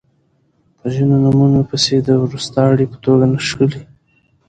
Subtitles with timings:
[0.77, 3.81] په ځینو نومونو پسې د وروستاړي په توګه نښلی